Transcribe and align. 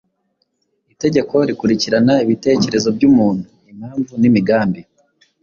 Itegeko 0.93 1.35
rikurikirana 1.49 2.13
ibitekerezo 2.25 2.87
by’umuntu, 2.97 3.43
impamvu 3.71 4.13
n’imigambi. 4.21 4.81